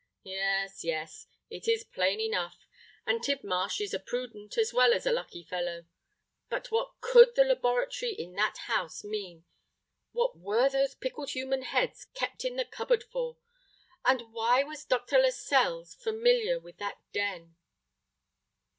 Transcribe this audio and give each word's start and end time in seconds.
Yes—yes; 0.23 1.27
it 1.51 1.67
is 1.67 1.83
plain 1.83 2.19
enough—and 2.19 3.21
Tidmarsh 3.21 3.79
is 3.79 3.93
a 3.93 3.99
prudent 3.99 4.57
as 4.57 4.73
well 4.73 4.95
as 4.95 5.05
a 5.05 5.11
lucky 5.11 5.43
fellow! 5.43 5.85
But 6.49 6.71
what 6.71 6.99
could 7.01 7.35
the 7.35 7.43
laboratory 7.43 8.11
in 8.11 8.33
that 8.33 8.57
house 8.65 9.03
mean? 9.03 9.45
what 10.11 10.35
were 10.39 10.69
those 10.69 10.95
pickled 10.95 11.29
human 11.29 11.61
heads 11.61 12.05
kept 12.15 12.43
in 12.43 12.55
the 12.55 12.65
cupboard 12.65 13.03
for? 13.03 13.37
and 14.03 14.21
why 14.33 14.63
was 14.63 14.85
Dr. 14.85 15.19
Lascelles 15.19 15.93
familiar 15.93 16.59
with 16.59 16.79
that 16.79 16.97
den?" 17.13 17.55